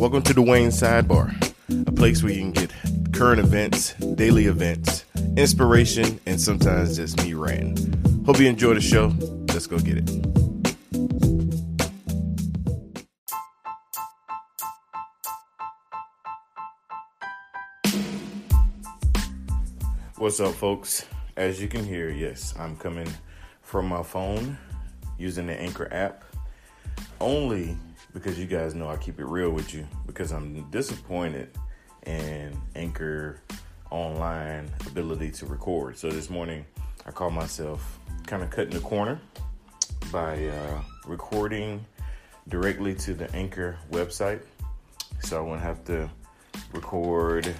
[0.00, 1.30] Welcome to the Wayne Sidebar,
[1.86, 2.72] a place where you can get
[3.12, 5.04] current events, daily events,
[5.36, 8.24] inspiration, and sometimes just me ranting.
[8.24, 9.12] Hope you enjoy the show.
[9.48, 10.08] Let's go get it.
[20.16, 21.04] What's up, folks?
[21.36, 23.12] As you can hear, yes, I'm coming
[23.60, 24.56] from my phone
[25.18, 26.24] using the Anchor app
[27.20, 27.76] only
[28.12, 31.50] because you guys know I keep it real with you because I'm disappointed
[32.06, 33.40] in Anchor
[33.90, 35.96] online ability to record.
[35.98, 36.64] So this morning
[37.06, 39.20] I called myself kind of cutting the corner
[40.12, 41.84] by uh, recording
[42.48, 44.42] directly to the Anchor website.
[45.20, 46.08] So I won't have to
[46.72, 47.54] record,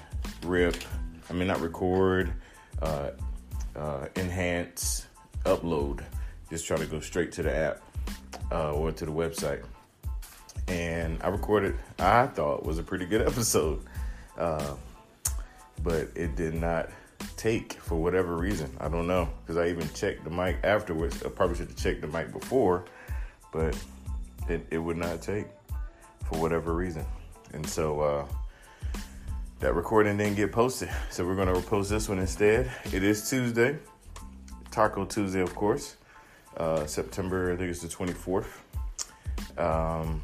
[0.44, 0.76] rip,
[1.28, 2.32] I mean, not record,
[2.82, 3.10] uh,
[3.76, 5.06] uh, enhance,
[5.44, 6.02] upload.
[6.48, 7.82] Just try to go straight to the app
[8.50, 9.62] uh, or to the website
[10.70, 11.76] and I recorded.
[11.98, 13.82] I thought was a pretty good episode,
[14.38, 14.74] uh,
[15.82, 16.90] but it did not
[17.36, 18.74] take for whatever reason.
[18.80, 21.22] I don't know because I even checked the mic afterwards.
[21.24, 22.84] I probably should have checked the mic before,
[23.52, 23.76] but
[24.48, 25.46] it, it would not take
[26.24, 27.04] for whatever reason,
[27.52, 28.00] and so.
[28.00, 28.26] Uh,
[29.58, 32.70] that recording didn't get posted, so we're gonna post this one instead.
[32.94, 33.76] It is Tuesday,
[34.70, 35.96] Taco Tuesday, of course,
[36.56, 37.52] uh, September.
[37.52, 38.64] I think it's the twenty fourth.
[39.58, 40.22] Um,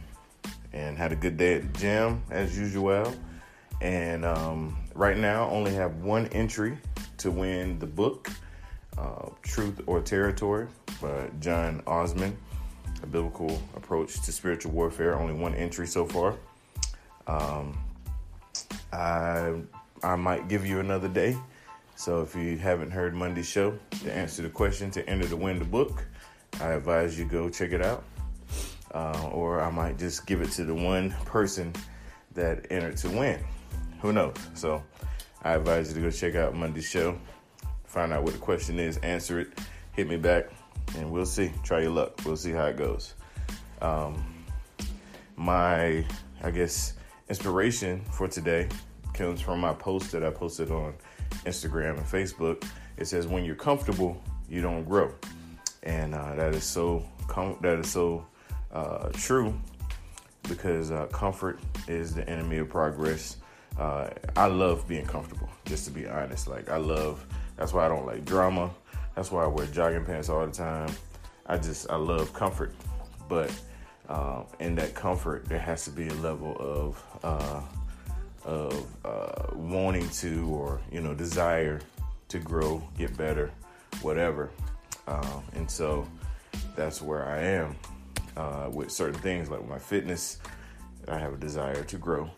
[0.96, 3.14] had a good day at the gym as usual.
[3.80, 6.78] And um, right now, only have one entry
[7.18, 8.30] to win the book,
[8.96, 10.68] uh, Truth or Territory
[11.00, 12.36] by John Osman,
[13.02, 15.18] a biblical approach to spiritual warfare.
[15.18, 16.36] Only one entry so far.
[17.26, 17.78] Um,
[18.92, 19.54] I
[20.02, 21.36] I might give you another day.
[21.96, 25.58] So if you haven't heard Monday's show, to answer the question to enter to win
[25.58, 26.04] the book,
[26.60, 28.04] I advise you go check it out
[28.96, 31.74] uh, or I might just give it to the one person
[32.32, 33.38] that entered to win.
[34.00, 34.36] Who knows?
[34.54, 34.82] So
[35.42, 37.18] I advise you to go check out Monday's show,
[37.84, 39.48] find out what the question is, answer it,
[39.92, 40.46] hit me back,
[40.96, 41.52] and we'll see.
[41.62, 42.18] Try your luck.
[42.24, 43.14] We'll see how it goes.
[43.82, 44.44] Um,
[45.36, 46.02] my,
[46.42, 46.94] I guess,
[47.28, 48.66] inspiration for today
[49.12, 50.94] comes from my post that I posted on
[51.44, 52.66] Instagram and Facebook.
[52.96, 55.12] It says, "When you're comfortable, you don't grow,"
[55.82, 58.26] and uh, that is so com- that is so
[58.72, 59.54] uh, true
[60.48, 63.36] because uh, comfort is the enemy of progress.
[63.78, 66.48] Uh, I love being comfortable, just to be honest.
[66.48, 67.24] Like, I love,
[67.56, 68.70] that's why I don't like drama.
[69.14, 70.90] That's why I wear jogging pants all the time.
[71.46, 72.74] I just, I love comfort.
[73.28, 73.52] But
[74.08, 77.60] uh, in that comfort, there has to be a level of, uh,
[78.44, 81.80] of uh, wanting to or, you know, desire
[82.28, 83.50] to grow, get better,
[84.00, 84.50] whatever.
[85.06, 86.06] Uh, and so
[86.74, 87.76] that's where I am
[88.36, 90.38] uh, with certain things like my fitness.
[91.08, 92.30] I have a desire to grow,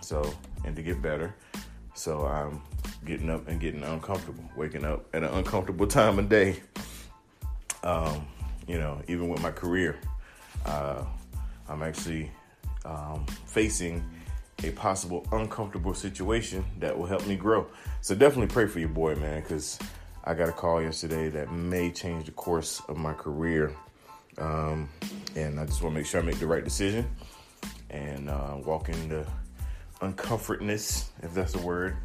[0.00, 0.34] so
[0.64, 1.34] and to get better.
[1.94, 2.60] So I'm
[3.04, 6.60] getting up and getting uncomfortable, waking up at an uncomfortable time of day.
[7.82, 8.26] Um,
[8.66, 9.96] you know, even with my career,
[10.64, 11.04] uh,
[11.68, 12.30] I'm actually
[12.84, 14.02] um, facing
[14.62, 17.66] a possible uncomfortable situation that will help me grow.
[18.00, 19.78] So definitely pray for your boy, man, because
[20.24, 23.72] I got a call yesterday that may change the course of my career.
[24.38, 24.88] Um,
[25.36, 27.08] and I just want to make sure I make the right decision
[27.90, 29.26] and uh, walk into
[30.00, 31.96] uncomfortness, if that's a word.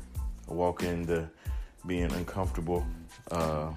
[0.48, 1.30] walk into
[1.86, 2.86] being uncomfortable
[3.32, 3.72] uh,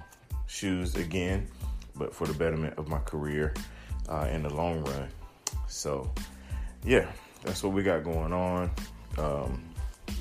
[0.47, 1.47] shoes again,
[1.95, 3.53] but for the betterment of my career
[4.09, 5.07] uh, in the long run.
[5.67, 6.11] So,
[6.83, 7.11] yeah,
[7.43, 8.71] that's what we got going on.
[9.17, 9.63] Um,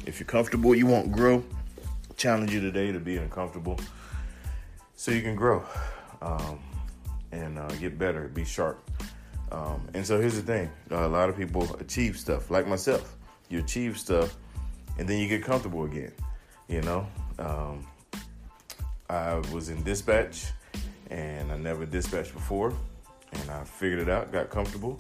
[0.07, 1.45] if you're comfortable, you won't grow.
[2.17, 3.79] Challenge you today to be uncomfortable
[4.95, 5.65] so you can grow.
[6.21, 6.61] Um,
[7.33, 8.89] and uh, get better, be sharp.
[9.51, 13.17] Um, and so here's the thing: uh, a lot of people achieve stuff, like myself.
[13.49, 14.37] You achieve stuff,
[14.99, 16.13] and then you get comfortable again.
[16.69, 17.07] You know,
[17.39, 17.87] um,
[19.11, 20.47] I was in dispatch,
[21.11, 22.73] and I never dispatched before,
[23.33, 24.99] and I figured it out, got comfortable.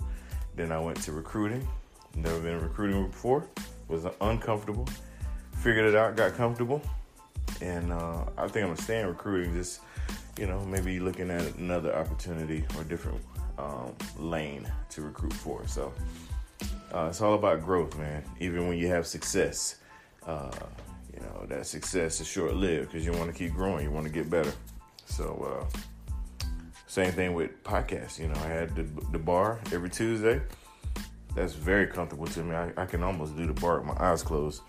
[0.54, 1.66] Then I went to recruiting.
[2.14, 3.48] Never been recruiting before.
[3.88, 4.86] Was uncomfortable.
[5.62, 6.82] Figured it out, got comfortable,
[7.60, 9.80] and uh, I think I'm gonna stay in recruiting just
[10.38, 13.20] you know, maybe looking at another opportunity or different
[13.58, 15.66] um, lane to recruit for.
[15.66, 15.92] So
[16.94, 18.22] uh, it's all about growth, man.
[18.40, 19.76] Even when you have success,
[20.26, 20.50] uh,
[21.12, 24.06] you know that success is short lived because you want to keep growing, you want
[24.06, 24.52] to get better.
[25.04, 26.46] So uh,
[26.86, 28.18] same thing with podcasts.
[28.18, 30.40] You know, I had the, the bar every Tuesday.
[31.34, 32.54] That's very comfortable to me.
[32.54, 34.62] I, I can almost do the bar with my eyes closed.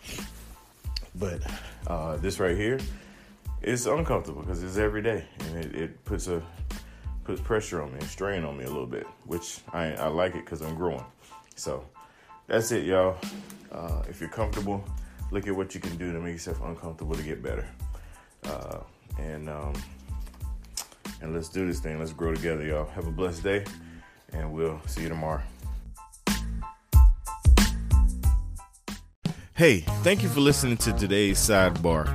[1.23, 1.41] But
[1.87, 2.79] uh, this right here,
[3.61, 6.43] it's uncomfortable because it's every day and it, it, puts a
[7.23, 10.35] puts pressure on me and strain on me a little bit which i i like
[10.35, 11.05] it because i'm growing
[11.55, 11.85] so
[12.47, 13.15] that's it y'all
[13.71, 14.83] Uh, if you're comfortable,
[15.31, 17.67] look at what you can do to make yourself uncomfortable to get better.
[18.43, 18.79] Uh,
[19.17, 19.73] and um,
[21.21, 21.97] and let's do this thing.
[21.97, 22.85] Let's grow together, y'all.
[22.91, 23.65] Have a blessed day,
[24.31, 25.41] and we'll see you tomorrow.
[29.63, 32.13] Hey, thank you for listening to today's sidebar.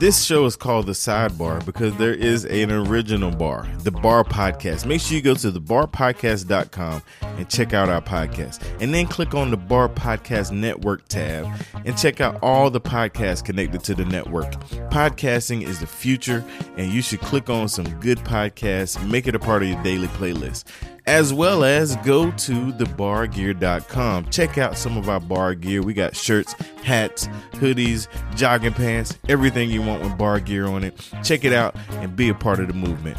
[0.00, 4.84] This show is called The Sidebar because there is an original bar, The Bar Podcast.
[4.84, 8.60] Make sure you go to thebarpodcast.com and check out our podcast.
[8.80, 11.46] And then click on the Bar Podcast Network tab
[11.84, 14.50] and check out all the podcasts connected to the network.
[14.90, 16.44] Podcasting is the future,
[16.76, 20.08] and you should click on some good podcasts, make it a part of your daily
[20.08, 20.64] playlist
[21.08, 24.28] as well as go to thebargear.com.
[24.28, 25.82] Check out some of our bar gear.
[25.82, 26.52] We got shirts,
[26.84, 30.94] hats, hoodies, jogging pants, everything you want with bar gear on it.
[31.24, 33.16] Check it out and be a part of the movement.